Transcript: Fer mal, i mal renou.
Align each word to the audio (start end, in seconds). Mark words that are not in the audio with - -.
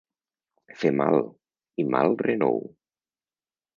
Fer 0.83 0.91
mal, 1.01 1.21
i 1.83 1.87
mal 1.97 2.17
renou. 2.29 2.59